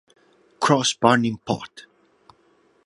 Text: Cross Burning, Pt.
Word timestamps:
Cross 0.59 0.93
Burning, 0.97 1.37
Pt. 1.47 1.85